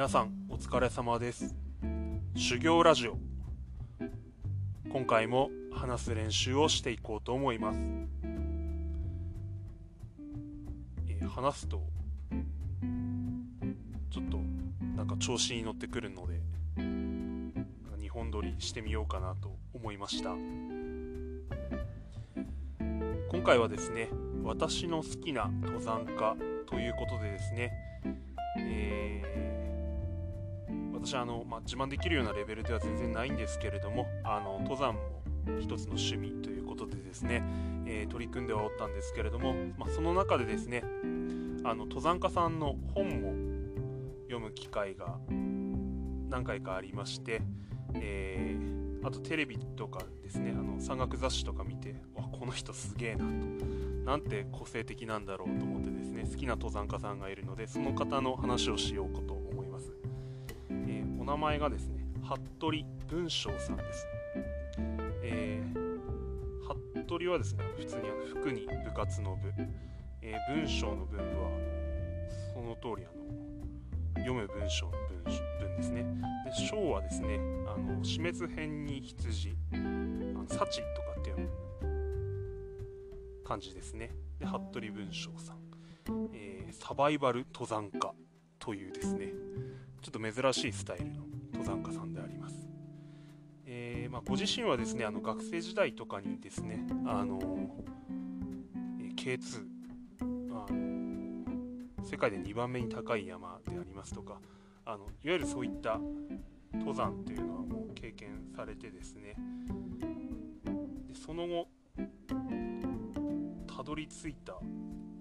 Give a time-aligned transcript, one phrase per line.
[0.00, 1.54] 皆さんお疲れ様です。
[2.34, 3.18] 修行ラジオ。
[4.90, 7.78] 今回も話す練習をしていこうと思います、
[11.06, 11.82] えー話すと
[14.10, 14.38] ちょっと
[14.96, 16.40] なんか調子に乗ってくるので
[16.78, 20.30] 2本撮りしてみようかなと思いました。
[20.30, 20.38] 今
[23.44, 24.08] 回はですね
[24.44, 26.34] 私の好きな登山家
[26.70, 27.79] ということでですね、
[31.10, 35.00] 私あの、まあ、自慢できるようなレベルでは全然ないんですけれどもあの登山も
[35.58, 37.42] 一つの趣味ということでですね、
[37.84, 40.84] えー取り組んではおったんですけれども、まあ、その中でですね
[41.64, 43.34] あの登山家さんの本も
[44.28, 45.16] 読む機会が
[46.28, 47.42] 何回かありまして、
[47.94, 53.24] えーあとテレビとかですねあの山岳雑誌とか見てわこの人すげえなと
[54.04, 59.19] なんて個性的なんだろうと思ってですね好きな登山家さんがいるのでその方の話をしようか、
[61.30, 64.04] 名前がですね服部文章さんです、
[65.22, 65.90] えー
[67.06, 69.52] 服部はですね普通にあの服に部活の部、
[70.22, 71.50] えー文章の文部は
[72.52, 73.22] その通りあの
[74.16, 74.92] 読む文章の
[75.24, 76.04] 文文ですね。
[76.44, 81.48] で章はですねあの死滅編に羊あの幸とかっていう
[83.44, 84.10] 感じですね。
[84.40, 85.58] で服部文章さん、
[86.32, 88.12] えーサバイバル登山家
[88.58, 89.32] というですね
[90.02, 91.12] ちょっと珍しいスタイルの
[91.52, 92.54] 登山家さんであります、
[93.66, 97.38] えーまあ、ご自身はですねあの学生時代とかにですねあの、
[98.98, 99.64] え K2
[100.52, 104.40] あの世界で2番目に高い山でありますとか
[104.86, 106.00] あのいわゆるそういった
[106.72, 109.36] 登山っていうのはもう経験されてですね
[111.08, 111.68] でその後
[113.66, 114.54] たどり着いた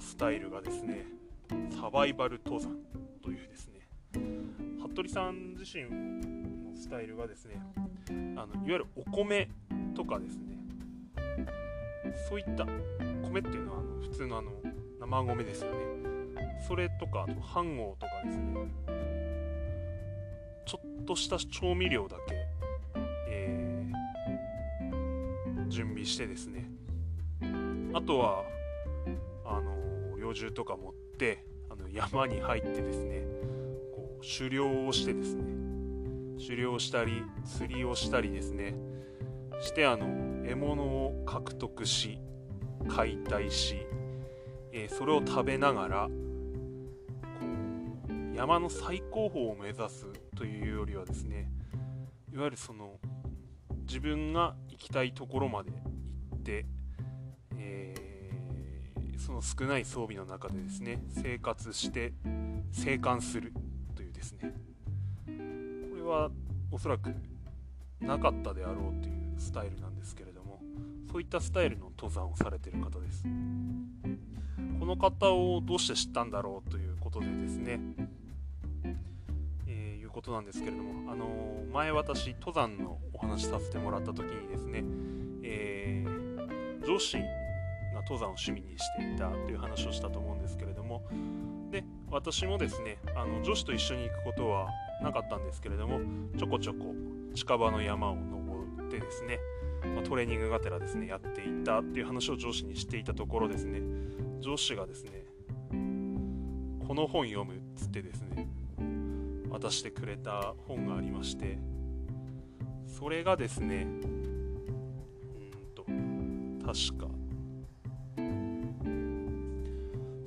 [0.00, 1.06] スタイルがですね
[1.80, 3.03] サバイバル登山。
[4.94, 7.60] 服部さん自身のスタイルがですね
[8.36, 9.50] あのいわゆるお米
[9.96, 10.56] とかですね
[12.28, 12.64] そういった
[13.26, 14.52] 米っていうのはあの普通のあの
[15.00, 15.78] 生米ですよね。
[16.68, 18.54] それとかあと飯盒とかですね。
[20.64, 22.34] ちょっとした調味料だけ、
[23.28, 26.70] えー準備してですね。
[27.94, 28.44] あとは
[29.44, 33.33] あの猟銃とか持ってあの山に入ってですね。
[34.24, 35.44] 狩猟をしてですね。
[36.38, 38.74] 狩猟したり釣りをしたりですね。
[39.60, 40.06] してあの
[40.46, 42.18] 獲物を獲得し
[42.88, 43.86] 解体し、
[44.72, 46.08] えーそれを食べながら
[48.34, 51.50] 山の最高峰を目指すというよりはですね
[52.32, 52.98] いわゆるその
[53.86, 55.76] 自分が行きたいところまで行
[56.36, 56.66] って、
[57.56, 58.14] えー
[59.18, 62.12] その少ない装備の中でですね生活して
[62.72, 63.54] 生還する。
[64.24, 64.54] ですね。
[65.90, 66.30] これは
[66.70, 67.14] おそらく
[68.00, 70.60] なかったであろうというスタイルなんですけれども
[71.10, 73.24] そういったスタイルの登山をされている方です。
[73.24, 77.80] この方をどうして知ったんだろうということでですね、
[79.66, 84.84] えいうことなんですけれども、あのー前私登山のお話しさせてもらった時にですね、
[85.42, 87.16] えー上司
[88.08, 91.02] 登山を趣味にしていたという話をしたと思うんですけれども。
[91.70, 94.68] で私もですねあの女子と一緒に行くことは
[95.02, 95.98] なかったんですけれども
[96.38, 96.94] ちょこちょこ
[97.34, 99.40] 近場の山を登ってですね、
[99.96, 103.80] まトレーニングがてらですねやっていたっていう話を上司にしていたところですね。
[104.40, 105.24] 上司がですね
[106.86, 108.46] この本読むっつってですね
[109.50, 111.58] 渡してくれた本がありまして
[112.86, 115.84] それがですねうんと
[116.64, 117.13] 確か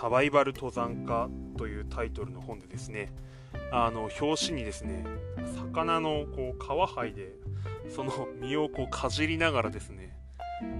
[0.00, 3.12] サバイバル登山家というタイトルの本でですね
[3.72, 5.04] あの表紙にですね
[5.56, 7.32] 魚のこう皮剥いで
[7.92, 10.16] その身をこうかじりながらですね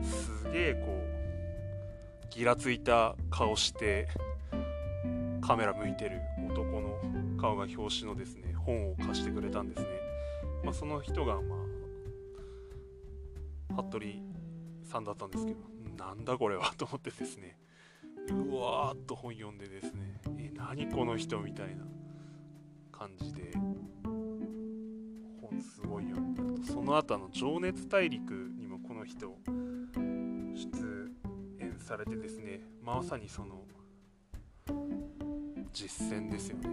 [0.05, 4.07] すげえこうギラついた顔して
[5.41, 7.01] カメラ向いてる男の
[7.41, 9.89] 顔が表紙のですね本を貸してくれたんですね、
[10.63, 11.57] まあ、その人がま
[13.77, 14.07] あ服部
[14.85, 15.59] さんだったんですけど
[15.97, 17.57] なんだこれはと思ってですね。
[18.35, 20.21] うわーっと本読んでですね。
[20.39, 21.85] え何この人みたいな
[22.93, 23.53] 感じで。
[25.41, 26.73] 本すごい読んだと。
[26.73, 29.37] その後あの「情熱大陸」にもこの人
[30.55, 31.13] 出
[31.61, 32.61] 演されてですね。
[32.83, 33.65] まさにその
[35.73, 36.71] 実践ですよね。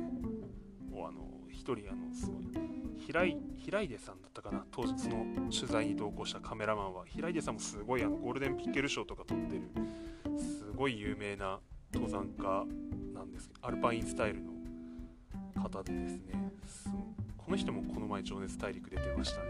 [0.92, 2.46] をあの一人あのすごい
[2.98, 4.66] 平井平出さんだったかな。
[4.72, 9.62] 当時その取材に同行したカメラマンは平出さんもすごいあのゴールデンピッケル賞とか取ってる
[10.38, 11.60] すごい有名な
[11.94, 12.66] 登山家
[13.14, 14.42] なんですけどアルパインスタイル
[15.56, 16.52] の方でですね
[17.38, 19.46] この人もこの前情熱大陸出てましたね。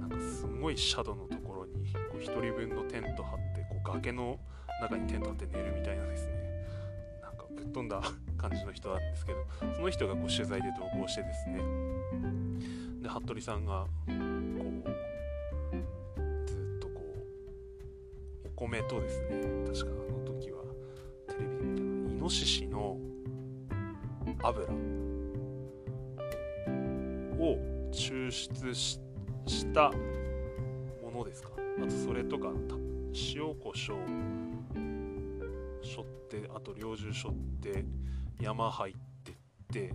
[0.00, 4.38] なんかすごいシャドウのところにこう1人分のテント張ってこう崖の
[4.80, 6.32] 中にテント張って寝るみたいなですね。
[7.20, 8.00] なんかぶっ飛んだ
[8.38, 9.44] 感じの人なんですけど
[9.76, 11.60] その人がこう取材で同行してですね。
[13.02, 15.01] で服部さんがこう
[18.62, 19.26] 米とですね
[19.66, 20.62] 確かあの時は
[21.26, 22.96] テレビで見たのイノシシの
[24.40, 24.72] 油
[27.38, 27.58] を
[27.90, 28.98] 抽出し
[29.72, 29.90] た
[31.02, 31.50] ものですか？
[31.82, 32.50] あとそれとか
[33.34, 33.98] 塩コショウ
[35.84, 37.84] しょってあと猟銃しょって
[38.40, 38.94] 山入っ
[39.24, 39.34] てっ
[39.72, 39.92] て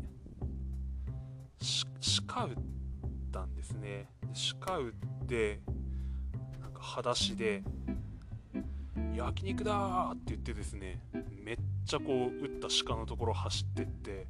[2.28, 2.56] 鹿撃っ
[3.31, 4.10] たんですね。
[4.66, 5.62] 鹿撃って
[6.60, 7.64] なんか裸足で
[9.18, 11.02] 焼肉だって言ってですね
[11.44, 14.28] めっちゃこう撃った鹿のところ走ってって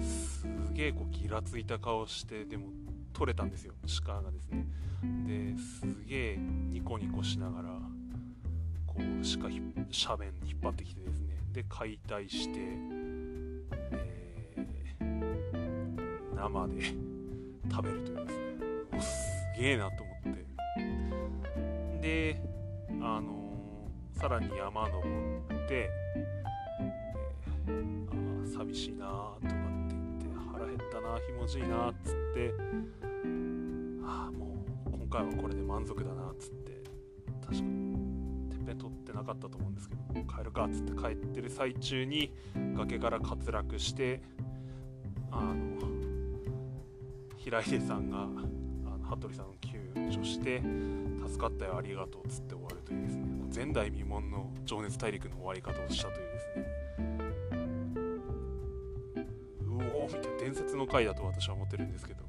[0.00, 2.68] すげえこうギラついた顔してでも
[3.12, 3.74] 取れたんですよ
[4.06, 4.66] 鹿がですね。
[5.26, 7.68] ですげえニコニコしながら
[8.86, 9.60] こう鹿斜
[10.18, 11.36] 面引っ張ってきてですね。
[11.52, 16.82] で解体して、えー、生で
[17.70, 19.02] 食べるというですね。
[19.02, 20.44] すげえなと思って。
[22.00, 22.40] で
[23.00, 23.33] あの、
[24.14, 25.90] さらに山登って、
[27.66, 32.54] えー、あ寂しいなとかって言って腹減ったなひもじいなっつって
[34.04, 36.82] ああもう今回はこれで満足だなっつって
[37.44, 42.32] 確かにてっぺん取ってなかったと思うんですけど帰るかっつって帰ってる最中に
[42.76, 44.22] 崖から滑落して
[45.30, 45.54] あの
[47.36, 49.78] 平出さんがあの服部さんを救
[50.10, 50.62] 助して
[51.26, 53.23] 助かったよありがとうっつって終わるというですね。
[53.54, 56.64] 前代未聞の情熱大陸の終わり方をしたというですね。
[59.62, 62.24] うおーみたいな伝説の回だと私は思ってるんですけど。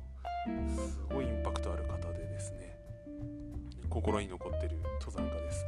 [0.78, 2.78] すごいインパクトある方でですね。
[3.90, 5.66] 心に残ってる登山家です。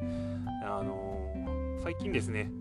[0.63, 2.51] あのー、最近ですね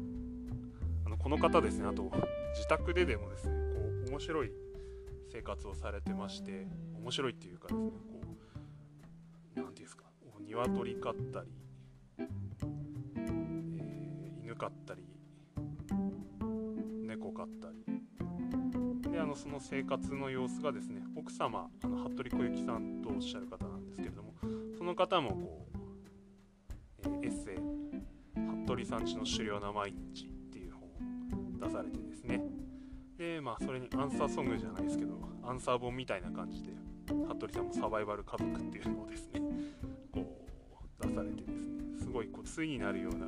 [1.04, 2.10] あのこの方ですねあと
[2.54, 4.52] 自宅ででもですねこう面白い
[5.30, 6.66] 生活をされてまして
[6.98, 8.26] 面白いっていうかですねこう
[9.54, 10.04] 何て言うんですか
[10.46, 11.48] 鶏飼ったり、
[14.56, 15.02] 犬飼ったり
[17.06, 17.84] 猫飼ったり。
[19.12, 24.34] であのその生活の様子がですね奥様あの服部小雪さんとおっしゃる方なんですけれども
[24.76, 27.56] その方もこう、えー、エッセイ
[28.66, 32.42] 「服部さんちの狩猟な毎日」っていう本を出されてですね。
[33.16, 36.72] でまあそれにアンサーソングじゃないですけどアンサー本みたいな感じで
[37.06, 39.40] 服部さんもサバイバル家族っていうのをですね
[40.12, 40.44] こ
[41.00, 43.26] う出されてですねすごいこう対になるような、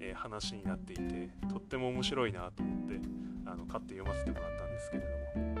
[0.00, 3.00] えー、話になっていてとっても面白いなと思って
[3.46, 5.56] あの買って読ませてもらったんですけれども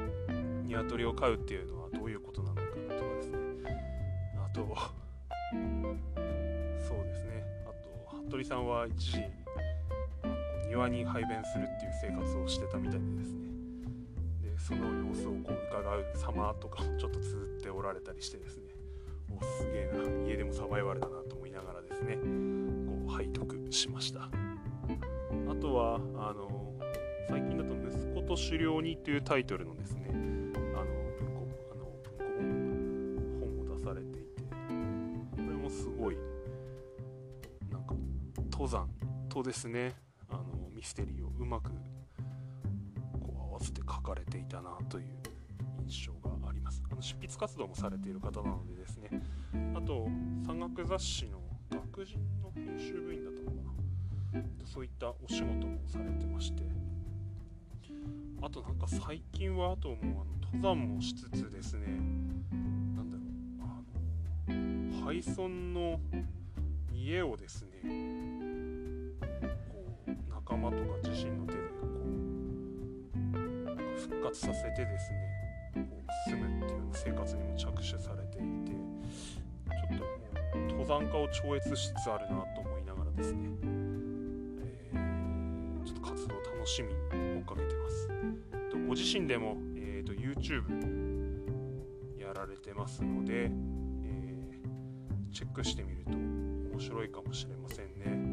[0.66, 3.38] 鶏を飼うっていうのはどういうことなのかとかですね。
[4.36, 4.60] あと
[6.78, 7.44] そうですね。
[7.64, 9.22] あと服部さんは一時
[10.68, 13.48] 庭に排便するっていう生活をしてたみたいでですね。
[14.42, 18.64] でその様子をこう伺う様とかもちょっと綴っておられたりしてですね。
[19.30, 20.28] おすげえな。
[20.28, 24.28] 家でもサバイバルだなと思いながらですねこう背徳しました。
[25.76, 26.72] はあの
[27.28, 30.24] 最近だと「息子と狩猟に」っていうタイトルのですねあの
[31.18, 31.84] 文庫あの
[32.40, 34.42] 文庫本を出されていて
[35.32, 36.16] これもすごい
[37.70, 37.94] なんか
[38.50, 38.88] 登山
[39.28, 39.94] とですね。
[40.28, 41.70] あのミステリーをうまく
[43.20, 45.04] こう合わせて書かれていたなという
[45.86, 46.82] 印象があります。
[46.90, 49.08] あの執筆活動もされている方なのでですね。
[49.74, 50.08] あと
[50.42, 51.40] 山岳雑誌の
[51.70, 53.75] 学人の編集部員だったのかな。
[54.64, 56.62] そういったお仕事もされてまして。
[58.42, 61.86] あとなんか最近はあともうあの登山もしつつですね。
[62.94, 63.26] なんだろう。
[63.62, 63.82] あ
[64.52, 66.00] の廃村の
[66.92, 67.70] 家をですね
[70.28, 71.86] 仲間とか自身の手でこ
[73.96, 78.72] う復活させてですねこう住むっていうような生活にも着手されていて
[79.70, 80.04] ちょっと
[80.58, 83.48] もう登山家を超越しつつあるなと思いながらですね、
[86.66, 88.08] 趣味に追っかけてます。
[88.88, 90.64] ご自身でも、えーと、YouTube
[92.18, 98.25] やられてますので、えー、チェックしてみると面白いかもしれませんね。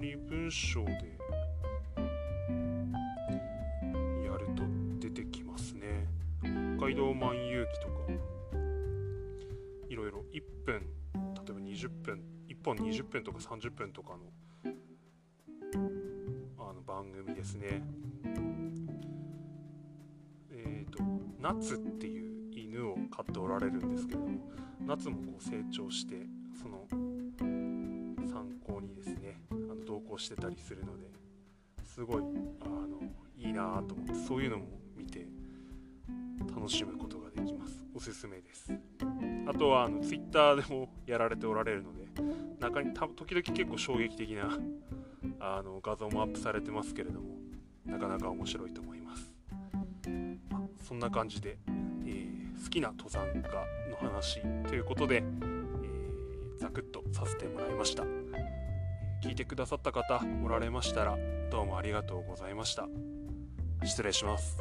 [0.00, 0.90] 人文章で
[4.24, 4.62] やると
[4.98, 6.06] 出てきますね。
[6.78, 7.94] 北海道万有記とか。
[9.88, 10.24] いろいろ。
[10.32, 10.80] 1分
[11.14, 14.18] 例えば20分1本20分とか30分とかの
[16.58, 17.82] あの番組ですね。
[20.50, 21.02] えっ、ー、と
[21.40, 24.40] 夏っていう犬を飼っておられるんですけども
[24.84, 26.26] 夏もこう成長して
[26.60, 26.86] その
[28.26, 29.40] 参考にですね
[30.18, 31.06] してたりするので
[31.84, 32.22] すごい
[32.62, 33.00] あの
[33.36, 34.64] いいなと思ってそういうのも
[34.96, 35.26] 見て
[36.54, 37.84] 楽しむことができます。
[37.94, 38.70] おすすめです。
[39.46, 42.06] あとはあの Twitter でもやられておられるので
[42.60, 44.58] 中にた時々結構衝撃的な
[45.40, 47.36] あの画像もアップされてますけれども
[47.86, 49.32] なかなか面白いと思います。
[50.86, 53.40] そんな感じで、えー、好きな登山家
[53.90, 58.04] の話ということで、えー、ザクッとさせてもらいました。
[59.22, 61.16] 聞いてくださった方おられましたら
[61.50, 62.86] どうもありがとうございました。
[63.84, 64.58] 失礼します。